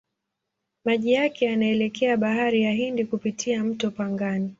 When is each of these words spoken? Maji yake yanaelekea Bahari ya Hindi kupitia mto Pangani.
Maji 0.85 1.11
yake 1.11 1.45
yanaelekea 1.45 2.17
Bahari 2.17 2.61
ya 2.61 2.71
Hindi 2.71 3.05
kupitia 3.05 3.63
mto 3.63 3.91
Pangani. 3.91 4.49